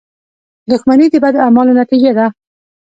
•دښمني 0.69 1.07
د 1.11 1.15
بدو 1.23 1.39
اعمالو 1.45 1.77
نتیجه 1.81 2.11
ده. 2.17 2.25